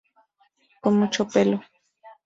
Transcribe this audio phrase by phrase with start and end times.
[0.83, 1.61] Con mucho pelo.